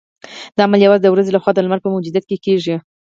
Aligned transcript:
دا 0.57 0.61
عمل 0.67 0.81
یوازې 0.85 1.03
د 1.03 1.07
ورځې 1.13 1.31
لخوا 1.33 1.51
د 1.53 1.59
لمر 1.65 1.79
په 1.83 1.91
موجودیت 1.93 2.25
کې 2.29 2.37
کیږي 2.45 2.75